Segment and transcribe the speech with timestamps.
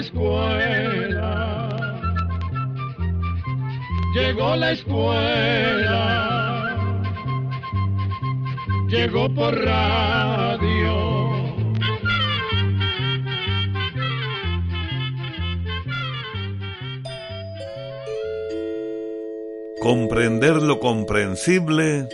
[0.00, 1.68] escuela,
[4.14, 5.96] llegó la escuela,
[8.88, 11.20] llegó por radio.
[19.80, 22.06] Comprender lo comprensible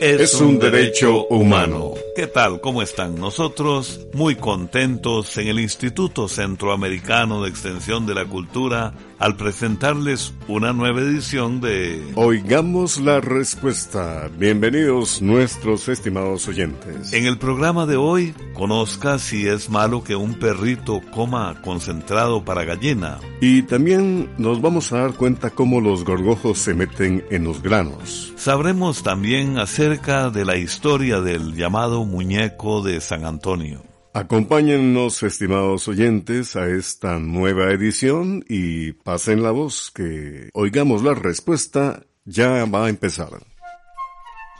[0.00, 1.94] es, Es un derecho humano.
[2.14, 2.60] ¿Qué tal?
[2.60, 3.16] ¿Cómo están?
[3.16, 10.72] Nosotros muy contentos en el Instituto Centroamericano de Extensión de la Cultura al presentarles una
[10.72, 14.28] nueva edición de Oigamos la respuesta.
[14.38, 17.12] Bienvenidos nuestros estimados oyentes.
[17.12, 22.64] En el programa de hoy, conozca si es malo que un perrito coma concentrado para
[22.64, 23.18] gallina.
[23.40, 28.32] Y también nos vamos a dar cuenta cómo los gorgojos se meten en los granos.
[28.36, 33.82] Sabremos también acerca de la historia del llamado muñeco de San Antonio.
[34.12, 42.04] Acompáñennos, estimados oyentes, a esta nueva edición y pasen la voz que oigamos la respuesta
[42.24, 43.30] ya va a empezar.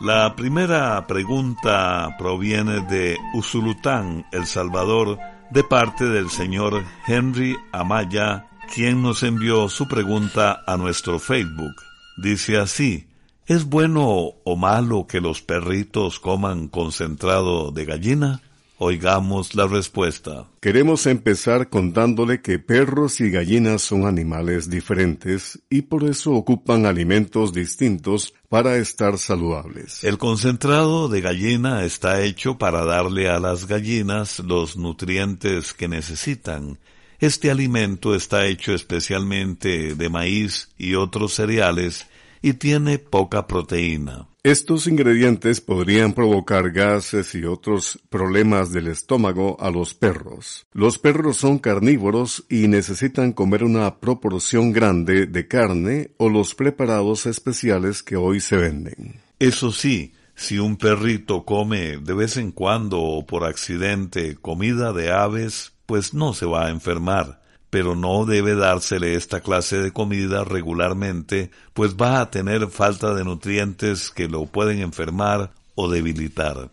[0.00, 5.18] La primera pregunta proviene de Usulután, El Salvador,
[5.50, 11.74] de parte del señor Henry Amaya, quien nos envió su pregunta a nuestro Facebook.
[12.16, 13.06] Dice así,
[13.46, 18.42] ¿es bueno o malo que los perritos coman concentrado de gallina?
[18.78, 20.46] Oigamos la respuesta.
[20.60, 27.52] Queremos empezar contándole que perros y gallinas son animales diferentes y por eso ocupan alimentos
[27.52, 30.02] distintos para estar saludables.
[30.02, 36.80] El concentrado de gallina está hecho para darle a las gallinas los nutrientes que necesitan.
[37.20, 42.08] Este alimento está hecho especialmente de maíz y otros cereales
[42.44, 44.28] y tiene poca proteína.
[44.42, 50.66] Estos ingredientes podrían provocar gases y otros problemas del estómago a los perros.
[50.74, 57.24] Los perros son carnívoros y necesitan comer una proporción grande de carne o los preparados
[57.24, 59.22] especiales que hoy se venden.
[59.38, 65.10] Eso sí, si un perrito come de vez en cuando o por accidente comida de
[65.10, 67.42] aves, pues no se va a enfermar
[67.74, 73.24] pero no debe dársele esta clase de comida regularmente, pues va a tener falta de
[73.24, 76.70] nutrientes que lo pueden enfermar o debilitar.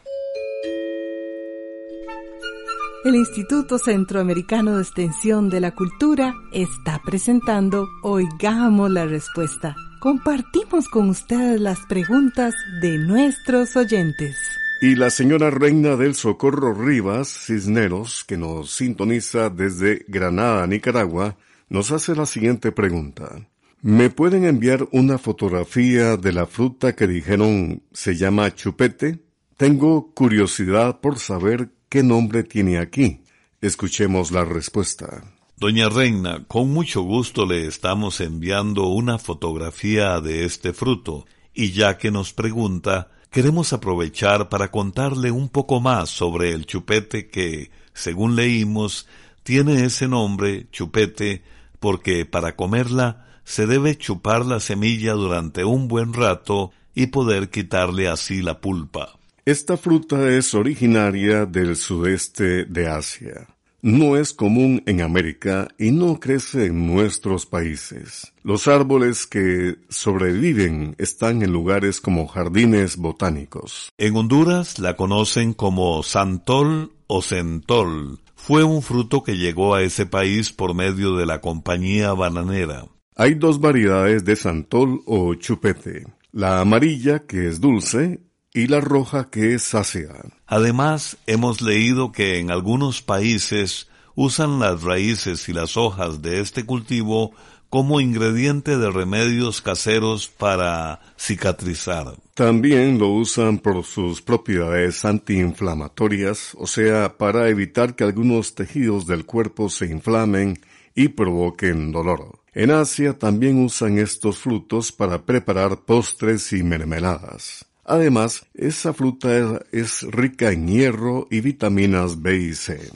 [3.03, 9.75] El Instituto Centroamericano de Extensión de la Cultura está presentando Oigamos la Respuesta.
[9.99, 14.37] Compartimos con ustedes las preguntas de nuestros oyentes.
[14.83, 21.37] Y la señora Reina del Socorro Rivas Cisneros, que nos sintoniza desde Granada, Nicaragua,
[21.69, 23.47] nos hace la siguiente pregunta.
[23.83, 29.19] ¿Me pueden enviar una fotografía de la fruta que dijeron se llama chupete?
[29.55, 33.21] Tengo curiosidad por saber qué nombre tiene aquí.
[33.61, 35.23] Escuchemos la respuesta.
[35.57, 41.99] Doña Reina, con mucho gusto le estamos enviando una fotografía de este fruto, y ya
[41.99, 48.35] que nos pregunta, queremos aprovechar para contarle un poco más sobre el chupete que, según
[48.35, 49.07] leímos,
[49.43, 51.41] tiene ese nombre, chupete,
[51.79, 58.07] porque para comerla se debe chupar la semilla durante un buen rato y poder quitarle
[58.09, 59.17] así la pulpa.
[59.45, 63.47] Esta fruta es originaria del sudeste de Asia.
[63.83, 68.31] No es común en América y no crece en nuestros países.
[68.43, 73.91] Los árboles que sobreviven están en lugares como jardines botánicos.
[73.97, 78.19] En Honduras la conocen como santol o centol.
[78.35, 82.85] Fue un fruto que llegó a ese país por medio de la compañía bananera.
[83.15, 86.05] Hay dos variedades de santol o chupete.
[86.31, 88.21] La amarilla, que es dulce,
[88.53, 90.13] y la roja que es sácea.
[90.45, 96.65] Además, hemos leído que en algunos países usan las raíces y las hojas de este
[96.65, 97.33] cultivo
[97.69, 102.17] como ingrediente de remedios caseros para cicatrizar.
[102.33, 109.25] También lo usan por sus propiedades antiinflamatorias, o sea, para evitar que algunos tejidos del
[109.25, 110.59] cuerpo se inflamen
[110.93, 112.39] y provoquen dolor.
[112.53, 117.70] En Asia también usan estos frutos para preparar postres y mermeladas.
[117.91, 122.89] Además, esa fruta es rica en hierro y vitaminas B y C.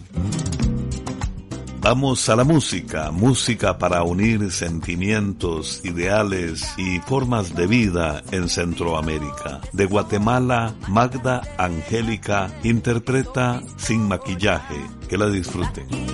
[1.82, 9.60] Vamos a la música, música para unir sentimientos, ideales y formas de vida en Centroamérica.
[9.74, 14.78] De Guatemala, Magda Angélica interpreta Sin maquillaje.
[15.10, 16.05] Que la disfruten.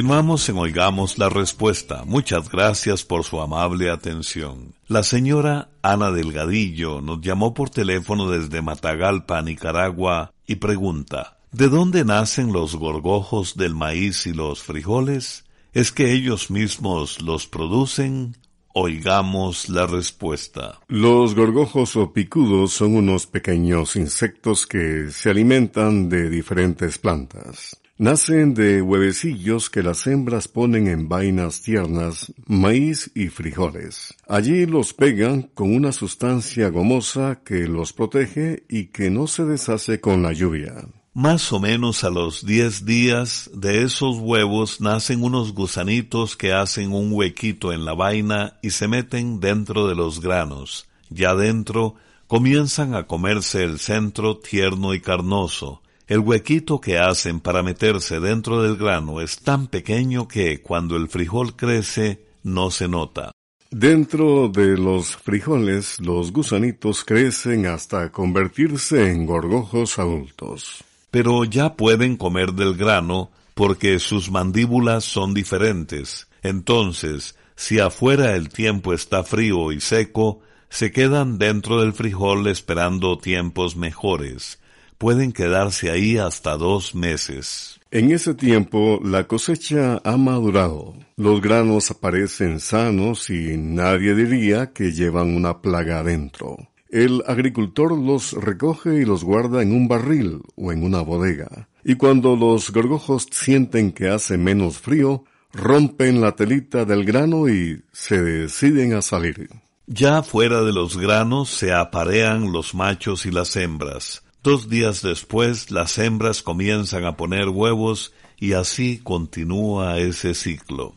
[0.00, 2.04] Continuamos en Oigamos la Respuesta.
[2.06, 4.72] Muchas gracias por su amable atención.
[4.88, 12.06] La señora Ana Delgadillo nos llamó por teléfono desde Matagalpa, Nicaragua, y pregunta, ¿de dónde
[12.06, 15.44] nacen los gorgojos del maíz y los frijoles?
[15.74, 18.38] ¿Es que ellos mismos los producen?
[18.72, 20.80] Oigamos la respuesta.
[20.88, 27.79] Los gorgojos o picudos son unos pequeños insectos que se alimentan de diferentes plantas.
[28.00, 34.16] Nacen de huevecillos que las hembras ponen en vainas tiernas, maíz y frijoles.
[34.26, 40.00] Allí los pegan con una sustancia gomosa que los protege y que no se deshace
[40.00, 40.88] con la lluvia.
[41.12, 46.94] Más o menos a los diez días de esos huevos nacen unos gusanitos que hacen
[46.94, 50.88] un huequito en la vaina y se meten dentro de los granos.
[51.10, 51.96] Ya dentro
[52.28, 58.64] comienzan a comerse el centro tierno y carnoso, El huequito que hacen para meterse dentro
[58.64, 63.30] del grano es tan pequeño que cuando el frijol crece no se nota.
[63.70, 70.82] Dentro de los frijoles los gusanitos crecen hasta convertirse en gorgojos adultos.
[71.12, 76.26] Pero ya pueden comer del grano porque sus mandíbulas son diferentes.
[76.42, 80.40] Entonces, si afuera el tiempo está frío y seco,
[80.70, 84.59] se quedan dentro del frijol esperando tiempos mejores
[85.00, 87.80] pueden quedarse ahí hasta dos meses.
[87.90, 94.92] En ese tiempo la cosecha ha madurado, los granos aparecen sanos y nadie diría que
[94.92, 96.58] llevan una plaga adentro.
[96.90, 101.68] El agricultor los recoge y los guarda en un barril o en una bodega.
[101.82, 107.82] Y cuando los gorgojos sienten que hace menos frío, rompen la telita del grano y
[107.90, 109.48] se deciden a salir.
[109.86, 114.22] Ya fuera de los granos se aparean los machos y las hembras.
[114.42, 120.96] Dos días después las hembras comienzan a poner huevos y así continúa ese ciclo.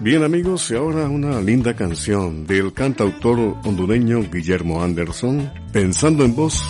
[0.01, 6.63] Bien amigos, y ahora una linda canción del cantautor hondureño Guillermo Anderson, Pensando en vos.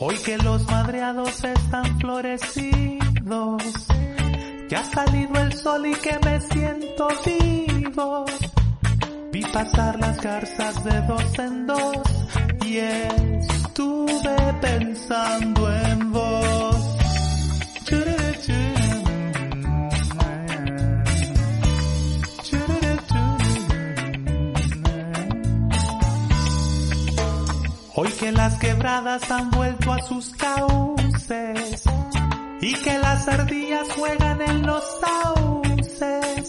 [0.00, 2.95] Hoy que los madreados están florecidos,
[4.68, 8.24] que ha salido el sol y que me siento vivo.
[9.32, 11.96] Vi pasar las garzas de dos en dos
[12.64, 16.92] y estuve pensando en vos.
[27.98, 31.82] Hoy que las quebradas han vuelto a sus cauces
[32.60, 36.48] y que las ardillas juegan en los sauces,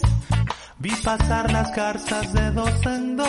[0.78, 3.28] vi pasar las garzas de dos en dos.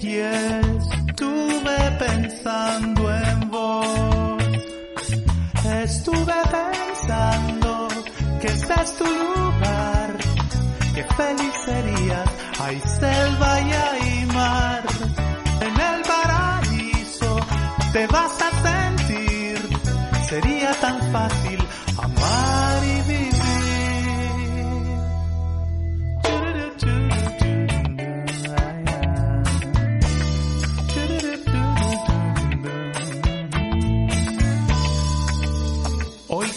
[0.00, 4.36] Y estuve pensando en vos.
[5.82, 7.88] Estuve pensando
[8.40, 10.16] que este es tu lugar,
[10.94, 12.30] que feliz serías,
[12.60, 14.82] hay selva y hay mar.
[15.60, 16.00] En el
[17.92, 19.58] te vas a sentir.
[20.28, 21.58] Sería tan fácil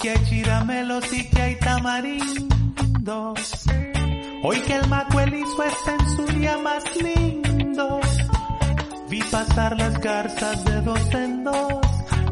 [0.04, 3.40] que hay chiramelos y que hay tamarindos.
[4.44, 8.02] Hoy que el macuelizo está en su día más lindo
[9.10, 11.80] Vi pasar las garzas de dos en dos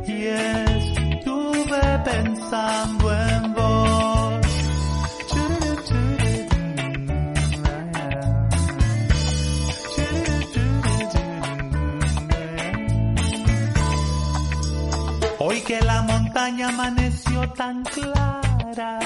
[0.06, 3.71] y estuve pensando en vos.
[15.52, 19.00] Hoy que la montaña amaneció tan clara,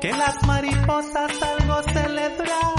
[0.00, 2.76] que las mariposas algo celebraban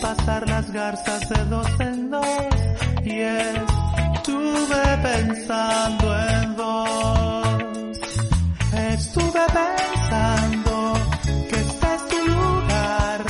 [0.00, 2.26] pasar las garzas de dos en dos
[3.04, 7.98] y estuve pensando en vos.
[8.72, 10.92] Estuve pensando
[11.48, 13.24] que este es tu lugar,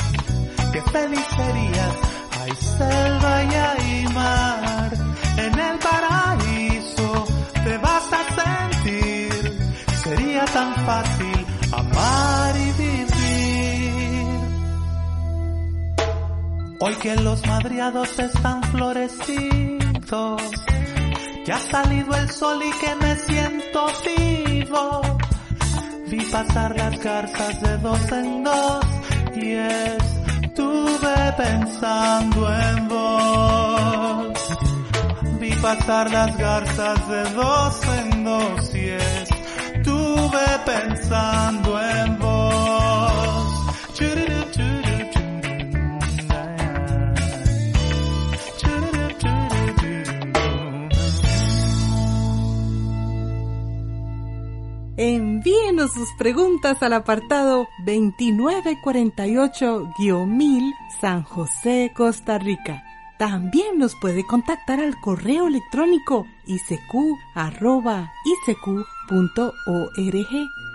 [0.73, 1.95] que feliz serías,
[2.41, 4.66] hay selva y hay mar,
[10.87, 14.39] fácil amar y vivir.
[16.79, 20.41] Hoy que los madriados están florecidos,
[21.43, 25.01] que ha salido el sol y que me siento vivo.
[26.09, 28.85] Vi pasar las garzas de dos en dos
[29.35, 34.39] y estuve pensando en vos.
[35.41, 39.16] Vi pasar las garzas de dos en dos y estuve
[40.65, 42.37] pensando en vos.
[54.99, 62.86] Envíenos sus preguntas al apartado 2948-1000 San José, Costa Rica.
[63.17, 67.17] También nos puede contactar al correo electrónico isq.org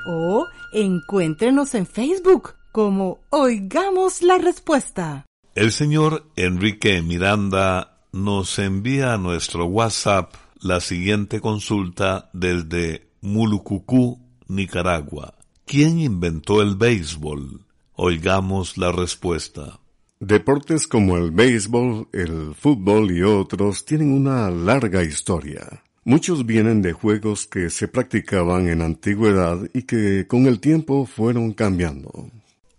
[0.07, 5.27] o encuéntrenos en Facebook como Oigamos la Respuesta.
[5.55, 15.35] El señor Enrique Miranda nos envía a nuestro WhatsApp la siguiente consulta desde Mulucucú, Nicaragua.
[15.65, 17.65] ¿Quién inventó el béisbol?
[17.95, 19.82] Oigamos la respuesta.
[20.25, 25.83] Deportes como el béisbol, el fútbol y otros tienen una larga historia.
[26.05, 31.53] Muchos vienen de juegos que se practicaban en antigüedad y que con el tiempo fueron
[31.55, 32.31] cambiando.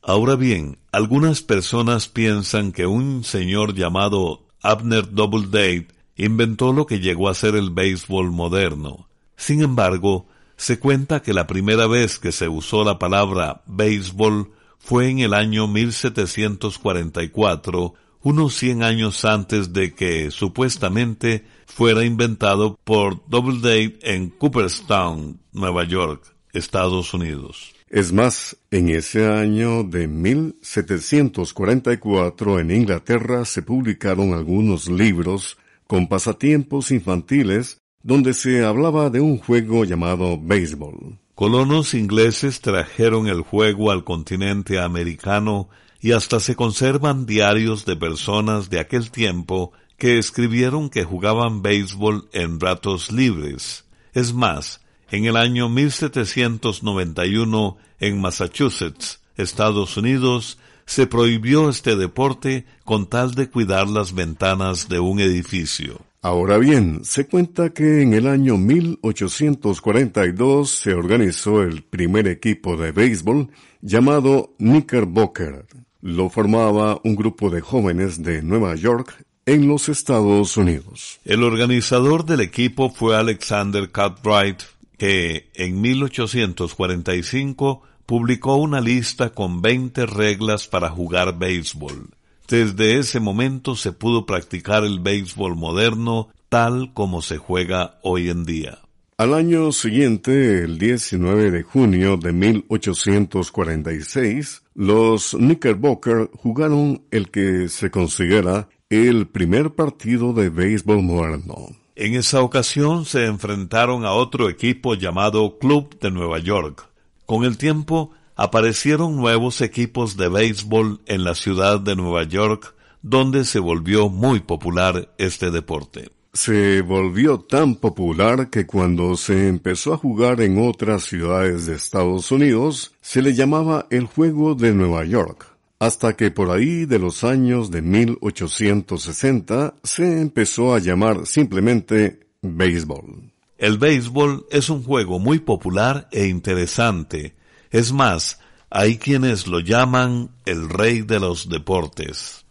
[0.02, 7.28] Ahora bien, algunas personas piensan que un señor llamado Abner Doubleday inventó lo que llegó
[7.28, 9.10] a ser el béisbol moderno.
[9.36, 14.50] Sin embargo, se cuenta que la primera vez que se usó la palabra béisbol
[14.84, 23.26] fue en el año 1744, unos 100 años antes de que supuestamente fuera inventado por
[23.30, 27.74] Doubleday en Cooperstown, Nueva York, Estados Unidos.
[27.88, 36.92] Es más, en ese año de 1744 en Inglaterra se publicaron algunos libros con pasatiempos
[36.92, 41.23] infantiles donde se hablaba de un juego llamado béisbol.
[41.36, 45.68] Colonos ingleses trajeron el juego al continente americano
[46.00, 52.30] y hasta se conservan diarios de personas de aquel tiempo que escribieron que jugaban béisbol
[52.34, 53.86] en ratos libres.
[54.14, 63.08] Es más, en el año 1791, en Massachusetts, Estados Unidos, se prohibió este deporte con
[63.08, 66.00] tal de cuidar las ventanas de un edificio.
[66.26, 72.94] Ahora bien, se cuenta que en el año 1842 se organizó el primer equipo de
[72.94, 73.50] béisbol
[73.82, 75.66] llamado Knickerbocker.
[76.02, 81.20] Lo formaba un grupo de jóvenes de Nueva York en los Estados Unidos.
[81.26, 84.62] El organizador del equipo fue Alexander Cartwright,
[84.98, 92.12] que en 1845 publicó una lista con 20 reglas para jugar béisbol.
[92.48, 98.46] Desde ese momento se pudo practicar el béisbol moderno tal como se juega hoy en
[98.46, 98.80] día.
[99.18, 107.92] Al año siguiente, el 19 de junio de 1846, los Knickerbocker jugaron el que se
[107.92, 111.68] considera el primer partido de béisbol moderno.
[111.96, 116.90] En esa ocasión se enfrentaron a otro equipo llamado Club de Nueva York.
[117.26, 123.46] Con el tiempo aparecieron nuevos equipos de béisbol en la ciudad de Nueva York, donde
[123.46, 126.10] se volvió muy popular este deporte.
[126.34, 132.32] Se volvió tan popular que cuando se empezó a jugar en otras ciudades de Estados
[132.32, 135.46] Unidos, se le llamaba el juego de Nueva York,
[135.78, 143.32] hasta que por ahí de los años de 1860 se empezó a llamar simplemente béisbol.
[143.60, 147.36] El béisbol es un juego muy popular e interesante.
[147.74, 152.46] Es más, hay quienes lo llaman el rey de los deportes.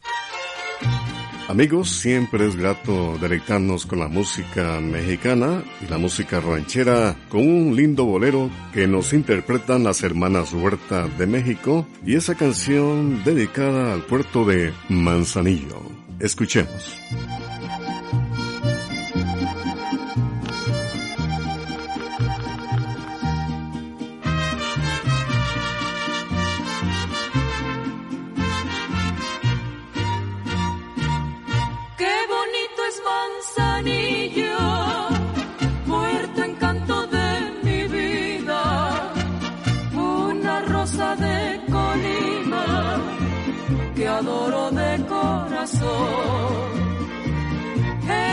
[1.48, 7.76] Amigos, siempre es grato deleitarnos con la música mexicana y la música ranchera con un
[7.76, 14.02] lindo bolero que nos interpretan las hermanas Huerta de México y esa canción dedicada al
[14.02, 15.82] puerto de Manzanillo.
[16.18, 16.98] Escuchemos.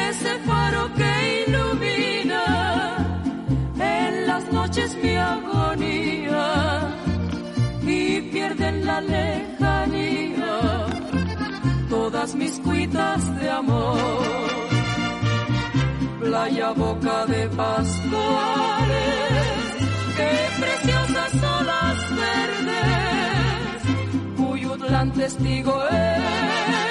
[0.10, 2.46] Ese faro que ilumina
[3.80, 6.48] en las noches mi agonía
[7.82, 10.60] y pierde en la lejanía
[11.90, 13.98] todas mis cuitas de amor.
[16.20, 18.10] Playa boca de pastores,
[20.18, 22.90] qué preciosas olas verdes
[24.90, 26.89] gran testigo de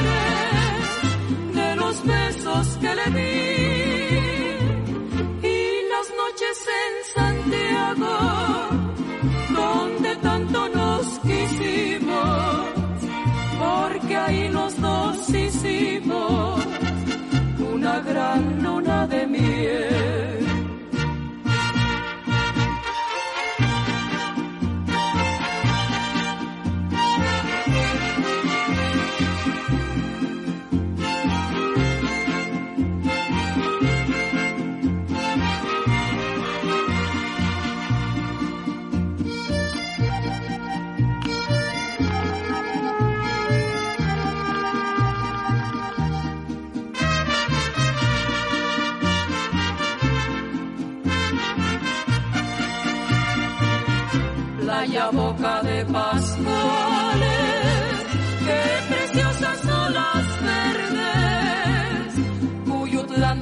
[1.88, 4.07] los besos que le di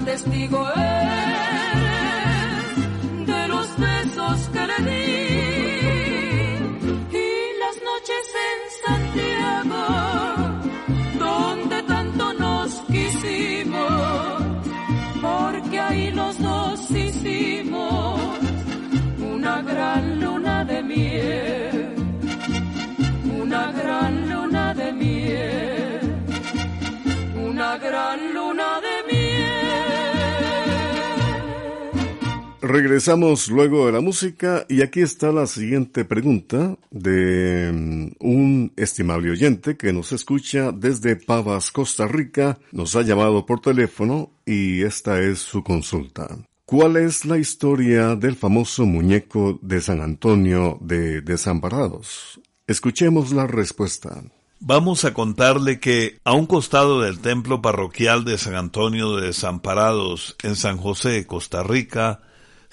[0.06, 1.35] testigo eres
[32.66, 39.30] Regresamos luego de la música y aquí está la siguiente pregunta de mm, un estimable
[39.30, 42.58] oyente que nos escucha desde Pavas, Costa Rica.
[42.72, 46.38] Nos ha llamado por teléfono y esta es su consulta.
[46.64, 52.40] ¿Cuál es la historia del famoso muñeco de San Antonio de Desamparados?
[52.66, 54.24] Escuchemos la respuesta.
[54.58, 60.34] Vamos a contarle que a un costado del templo parroquial de San Antonio de Desamparados
[60.42, 62.22] en San José, Costa Rica,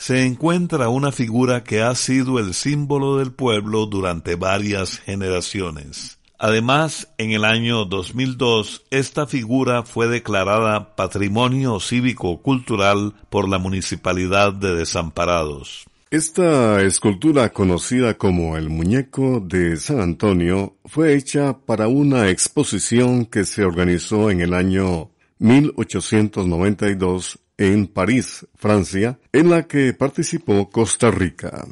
[0.04, 6.20] se encuentra una figura que ha sido el símbolo del pueblo durante varias generaciones.
[6.38, 14.76] Además, en el año 2002, esta figura fue declarada Patrimonio Cívico-Cultural por la Municipalidad de
[14.76, 15.86] Desamparados.
[16.12, 23.46] Esta escultura conocida como el muñeco de San Antonio fue hecha para una exposición que
[23.46, 31.66] se organizó en el año 1892 en París, Francia, en la que participó Costa Rica.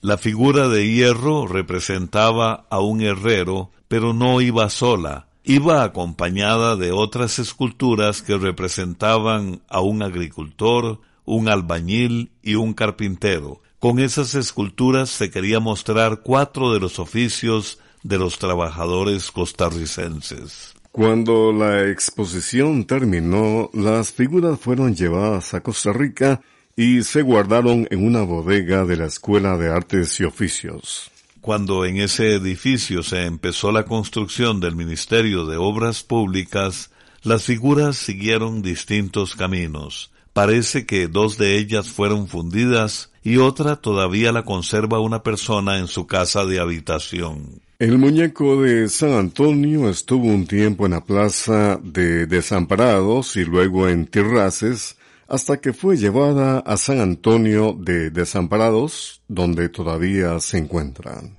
[0.00, 6.92] La figura de hierro representaba a un herrero, pero no iba sola, iba acompañada de
[6.92, 13.60] otras esculturas que representaban a un agricultor, un albañil y un carpintero.
[13.78, 20.73] Con esas esculturas se quería mostrar cuatro de los oficios de los trabajadores costarricenses.
[20.94, 26.40] Cuando la exposición terminó, las figuras fueron llevadas a Costa Rica
[26.76, 31.10] y se guardaron en una bodega de la Escuela de Artes y Oficios.
[31.40, 36.92] Cuando en ese edificio se empezó la construcción del Ministerio de Obras Públicas,
[37.24, 40.12] las figuras siguieron distintos caminos.
[40.32, 45.88] Parece que dos de ellas fueron fundidas y otra todavía la conserva una persona en
[45.88, 47.64] su casa de habitación.
[47.84, 53.90] El muñeco de San Antonio estuvo un tiempo en la plaza de Desamparados y luego
[53.90, 54.96] en Tirraces,
[55.28, 61.36] hasta que fue llevada a San Antonio de Desamparados, donde todavía se encuentran.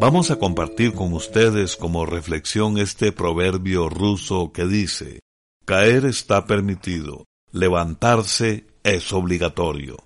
[0.00, 5.20] Vamos a compartir con ustedes como reflexión este proverbio ruso que dice,
[5.66, 9.98] caer está permitido, levantarse es obligatorio.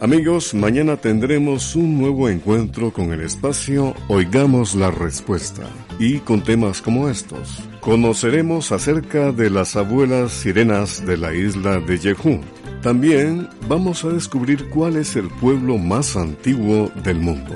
[0.00, 6.80] Amigos, mañana tendremos un nuevo encuentro con el espacio Oigamos la Respuesta y con temas
[6.80, 7.62] como estos.
[7.80, 12.40] Conoceremos acerca de las abuelas sirenas de la isla de Jeju.
[12.82, 17.54] También vamos a descubrir cuál es el pueblo más antiguo del mundo.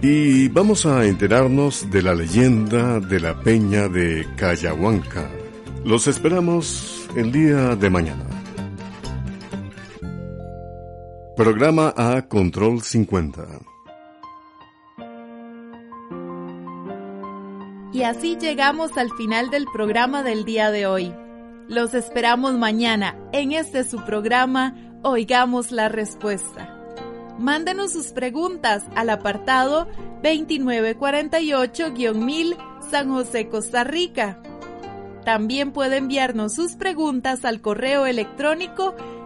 [0.00, 5.30] Y vamos a enterarnos de la leyenda de la peña de Cayahuanca.
[5.84, 8.31] Los esperamos el día de mañana.
[11.36, 13.42] Programa A Control 50.
[17.94, 21.14] Y así llegamos al final del programa del día de hoy.
[21.68, 26.78] Los esperamos mañana en este su programa Oigamos la Respuesta.
[27.38, 29.88] Mándenos sus preguntas al apartado
[30.22, 32.56] 2948-1000
[32.90, 34.42] San José, Costa Rica.
[35.24, 38.94] También puede enviarnos sus preguntas al correo electrónico